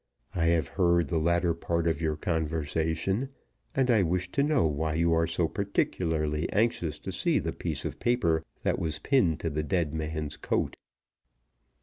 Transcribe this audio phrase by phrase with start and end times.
[0.33, 3.29] "I have heard the latter part of your conversation,
[3.75, 7.85] and I wish to know why you are so particularly anxious to see the piece
[7.85, 10.75] of paper that was pinned to the dead man's coat?"